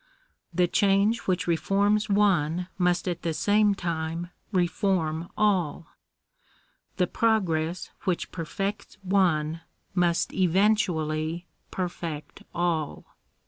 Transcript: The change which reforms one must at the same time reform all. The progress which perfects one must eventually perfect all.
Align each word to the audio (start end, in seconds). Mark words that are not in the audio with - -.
The 0.51 0.67
change 0.67 1.27
which 1.27 1.45
reforms 1.45 2.09
one 2.09 2.69
must 2.79 3.07
at 3.07 3.21
the 3.21 3.35
same 3.35 3.75
time 3.75 4.31
reform 4.51 5.29
all. 5.37 5.89
The 6.97 7.05
progress 7.05 7.91
which 8.05 8.31
perfects 8.31 8.97
one 9.03 9.61
must 9.93 10.33
eventually 10.33 11.45
perfect 11.69 12.41
all. 12.51 13.13